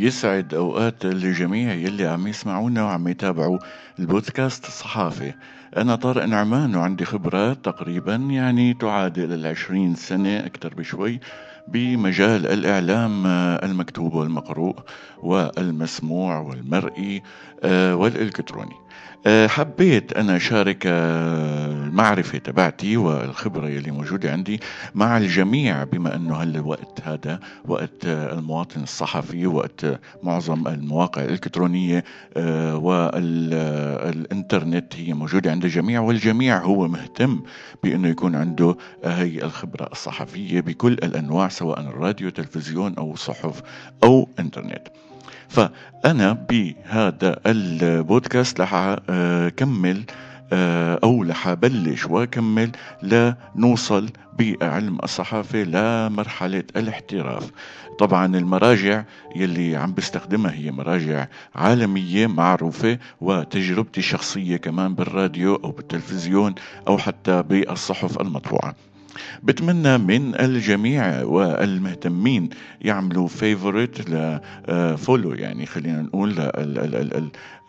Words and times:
يسعد 0.00 0.54
أوقات 0.54 1.04
الجميع 1.04 1.74
يلي 1.74 2.06
عم 2.06 2.26
يسمعونا 2.26 2.84
وعم 2.84 3.08
يتابعوا 3.08 3.58
البودكاست 3.98 4.66
الصحافي. 4.66 5.32
أنا 5.76 5.94
طارق 5.96 6.24
نعمان 6.24 6.76
وعندي 6.76 7.04
خبرات 7.04 7.64
تقريبا 7.64 8.14
يعني 8.14 8.74
تعادل 8.74 9.32
العشرين 9.32 9.94
سنة 9.94 10.38
أكثر 10.38 10.74
بشوي 10.74 11.20
بمجال 11.68 12.46
الإعلام 12.46 13.26
آه، 13.26 13.66
المكتوب 13.66 14.14
والمقروء 14.14 14.76
والمسموع 15.22 16.38
والمرئي 16.38 17.22
آه، 17.64 17.96
والإلكتروني. 17.96 18.76
آه، 19.26 19.46
حبيت 19.46 20.12
أنا 20.12 20.38
شارك 20.38 20.86
المعرفة 21.90 22.38
تبعتي 22.38 22.96
والخبرة 22.96 23.68
يلي 23.68 23.90
موجودة 23.90 24.32
عندي 24.32 24.60
مع 24.94 25.16
الجميع 25.16 25.84
بما 25.84 26.16
أنه 26.16 26.34
هالوقت 26.34 27.00
هذا 27.04 27.40
وقت 27.68 28.04
المواطن 28.04 28.82
الصحفي 28.82 29.46
وقت 29.46 29.86
معظم 30.22 30.68
المواقع 30.68 31.24
الإلكترونية 31.24 32.04
والإنترنت 33.94 34.96
هي 34.96 35.14
موجودة 35.14 35.50
عند 35.50 35.64
الجميع 35.64 36.00
والجميع 36.00 36.58
هو 36.58 36.88
مهتم 36.88 37.40
بأنه 37.82 38.08
يكون 38.08 38.36
عنده 38.36 38.76
هي 39.04 39.42
الخبرة 39.42 39.88
الصحفية 39.92 40.60
بكل 40.60 40.92
الأنواع 40.92 41.48
سواء 41.48 41.80
الراديو 41.80 42.30
تلفزيون 42.30 42.94
أو 42.94 43.16
صحف 43.16 43.62
أو 44.04 44.28
إنترنت. 44.38 44.88
فأنا 45.48 46.32
بهذا 46.32 47.40
البودكاست 47.46 48.60
رح 48.60 48.74
أكمل 49.08 49.96
آه، 49.96 50.29
أو 50.52 51.22
رح 51.22 51.48
أبلش 51.48 52.06
وأكمل. 52.06 52.70
لنوصل 53.02 54.10
بعلم 54.38 54.98
الصحافة 55.04 55.58
لمرحلة 55.62 56.64
الاحتراف. 56.76 57.50
طبعا 57.98 58.36
المراجع 58.36 59.04
يلي 59.36 59.76
عم 59.76 59.94
بستخدمها 59.94 60.52
هي 60.52 60.70
مراجع 60.70 61.26
عالمية 61.54 62.26
معروفة 62.26 62.98
وتجربتي 63.20 64.00
الشخصية 64.00 64.56
كمان 64.56 64.94
بالراديو 64.94 65.54
أو 65.54 65.70
بالتلفزيون 65.70 66.54
أو 66.88 66.98
حتى 66.98 67.42
بالصحف 67.42 68.20
المطبوعة. 68.20 68.74
بتمنى 69.42 69.98
من 69.98 70.40
الجميع 70.40 71.22
والمهتمين 71.22 72.48
يعملوا 72.80 73.28
favorite 73.28 74.10
ل 74.10 74.27
follow 74.27 75.32
يعني 75.32 75.66
خلينا 75.66 76.02
نقول 76.02 76.34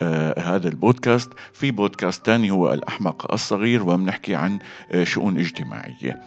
آه، 0.01 0.39
هذا 0.39 0.67
البودكاست. 0.67 1.29
في 1.53 1.71
بودكاست 1.71 2.25
تاني 2.25 2.51
هو 2.51 2.73
الأحمق 2.73 3.31
الصغير 3.31 3.83
وبنحكي 3.83 4.35
عن 4.35 4.59
آه، 4.91 5.03
شؤون 5.03 5.39
اجتماعية. 5.39 6.11
آه، 6.11 6.21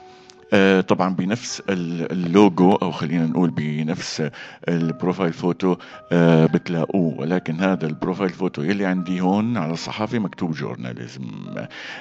طبعا 0.80 1.14
بنفس 1.14 1.62
اللوجو 1.70 2.72
أو 2.72 2.90
خلينا 2.90 3.26
نقول 3.26 3.50
بنفس 3.50 4.30
ال 4.68 4.76
profile 4.76 5.32
photo 5.32 5.76
آه، 6.12 6.46
بتلاقوه. 6.46 7.20
ولكن 7.20 7.60
هذا 7.60 7.86
ال 7.86 7.92
profile 7.92 8.30
photo 8.30 8.62
يلي 8.62 8.86
عندي 8.86 9.20
هون 9.20 9.56
على 9.56 9.72
الصحافة 9.72 10.18
مكتوب 10.18 10.52
journalism 10.52 11.24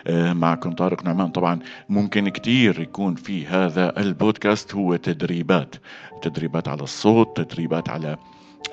آه، 0.07 0.33
معكم 0.33 0.71
طارق 0.71 1.03
نعمان. 1.05 1.29
طبعا 1.29 1.59
ممكن 1.89 2.29
كتير 2.29 2.79
يكون 2.79 3.15
في 3.15 3.47
هذا 3.47 3.99
البودكاست 3.99 4.75
هو 4.75 4.95
تدريبات. 4.95 5.75
تدريبات 6.21 6.67
على 6.67 6.83
الصوت 6.83 7.41
تدريبات 7.41 7.89
على 7.89 8.17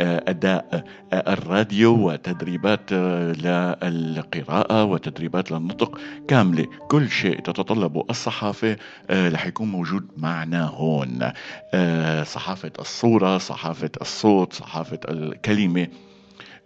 أداء 0.01 0.85
الراديو 1.13 2.09
وتدريبات 2.09 2.93
للقراءة 3.83 4.85
وتدريبات 4.85 5.51
للنطق 5.53 5.99
كاملة. 6.29 6.67
كل 6.89 7.11
شيء 7.11 7.41
تتطلبه 7.41 8.05
الصحافة 8.11 8.77
رح 9.11 9.47
يكون 9.47 9.69
موجود 9.69 10.09
معنا 10.17 10.65
هون. 10.65 11.33
صحافة 12.25 12.73
الصورة 12.79 13.39
صحافة 13.39 13.91
الصوت 14.01 14.53
صحافة 14.53 15.01
الكلمة. 15.09 15.83
آه، 15.83 16.10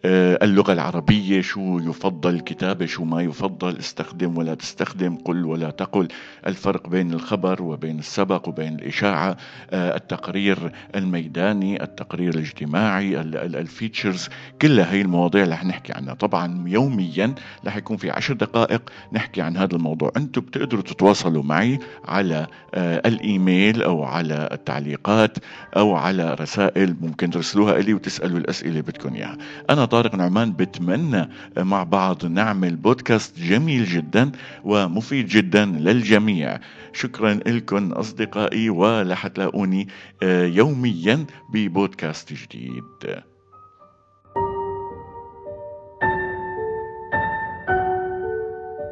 اللغة 0.06 0.72
العربية 0.72 1.40
شو 1.40 1.78
يفضل 1.78 2.40
كتابة 2.40 2.86
شو 2.86 3.04
ما 3.04 3.22
يفضل 3.22 3.78
استخدم 3.78 4.38
ولا 4.38 4.54
تستخدم 4.54 5.16
قل 5.16 5.44
ولا 5.44 5.70
تقل. 5.70 6.08
الفرق 6.46 6.88
بين 6.88 7.12
الخبر 7.12 7.62
وبين 7.62 7.98
السبق 7.98 8.48
وبين 8.48 8.74
الإشاعة 8.74 9.36
آه، 9.70 9.96
التقرير 9.96 10.72
الميداني 10.94 11.82
التقرير 11.82 12.34
الاجتماعي 12.34 13.20
الفيتشرز 13.20 14.28
كلها 14.62 14.92
هي 14.92 15.00
المواضيع 15.00 15.42
اللي 15.44 15.54
رح 15.54 15.64
نحكي 15.64 15.92
عنها. 15.92 16.14
طبعا 16.14 16.64
يوميا 16.68 17.34
رح 17.66 17.76
يكون 17.76 17.96
في 17.96 18.10
عشر 18.10 18.34
دقائق 18.34 18.82
نحكي 19.12 19.42
عن 19.42 19.56
هذا 19.56 19.76
الموضوع. 19.76 20.12
أنتم 20.16 20.40
بتقدروا 20.40 20.82
تتواصلوا 20.82 21.42
معي 21.42 21.78
على 22.04 22.46
آه، 22.74 23.02
الإيميل 23.08 23.82
أو 23.82 24.04
على 24.04 24.48
التعليقات 24.52 25.38
أو 25.76 25.94
على 25.94 26.34
رسائل 26.34 26.96
ممكن 27.00 27.30
ترسلوها 27.30 27.78
لي 27.80 27.94
وتسألوا 27.94 28.38
الأسئلة 28.38 28.80
بدكم 28.80 29.14
إياها. 29.14 29.38
أنا 29.70 29.84
طارق 29.94 30.14
نعمان 30.14 30.52
بتمنى 30.52 31.28
مع 31.56 31.82
بعض 31.82 32.26
نعمل 32.26 32.76
بودكاست 32.76 33.38
جميل 33.38 33.84
جدا 33.84 34.32
ومفيد 34.64 35.26
جدا 35.26 35.64
للجميع. 35.64 36.58
شكرا 36.92 37.34
لكم 37.34 37.92
أصدقائي 37.92 38.70
ولحتلاقوني 38.70 39.88
آه، 40.22 40.46
يوميا 40.46 41.26
ببودكاست 41.52 42.32
جديد. 42.32 43.24